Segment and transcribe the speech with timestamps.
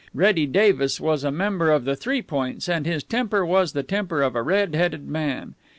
[0.15, 4.23] Reddy Davis was a member of the Three Points, and his temper was the temper
[4.23, 5.53] of a red headed man.